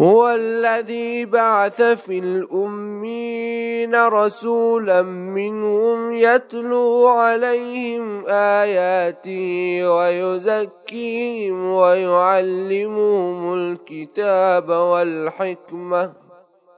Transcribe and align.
هو 0.00 0.28
الذي 0.28 1.26
بعث 1.26 1.82
في 1.82 2.18
الأمين 2.18 3.94
رسولا 3.94 5.02
منهم 5.02 6.12
يتلو 6.12 7.06
عليهم 7.08 8.24
آياته 8.26 9.80
ويزكيهم 9.84 11.66
ويعلمهم 11.66 13.54
الكتاب 13.54 14.68
والحكمة. 14.68 16.12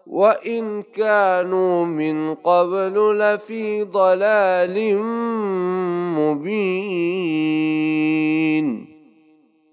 وإن 0.07 0.83
كانوا 0.83 1.85
من 1.87 2.35
قبل 2.35 3.19
لفي 3.19 3.83
ضلال 3.83 4.99
مبين. 6.19 7.35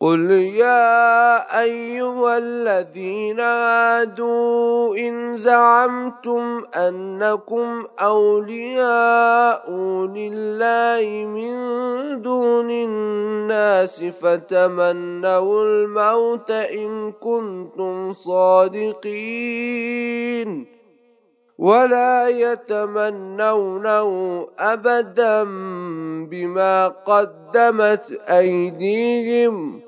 قل 0.00 0.30
يا 0.30 1.60
أيها 1.62 2.38
الذين 2.38 3.40
هادوا 3.40 4.96
إن 4.96 5.36
زعمتم 5.36 6.62
أنكم 6.74 7.84
أولياء 8.00 9.70
لله 10.14 11.26
من 11.26 11.52
دون 12.22 12.70
الناس 12.70 14.04
فتمنوا 14.04 15.64
الموت 15.64 16.50
إن 16.50 17.12
كنتم 17.12 18.12
صادقين 18.12 19.58
ولا 21.58 22.28
يتمنونه 22.28 24.08
أبدا 24.58 25.44
بما 26.30 26.88
قدمت 26.88 28.20
أيديهم 28.28 29.87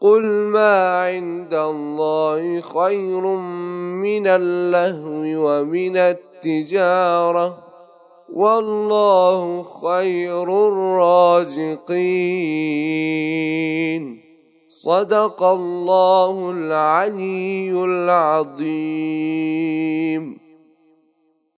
قل 0.00 0.22
ما 0.22 1.02
عند 1.02 1.54
الله 1.54 2.60
خير 2.60 3.20
من 3.98 4.26
اللهو 4.26 5.22
ومن 5.26 5.96
التجارة 5.96 7.58
والله 8.34 9.62
خير 9.62 10.68
الرازقين. 10.68 11.88
صدق 14.68 15.42
الله 15.42 16.50
العلي 16.50 17.72
العظيم. 17.84 18.88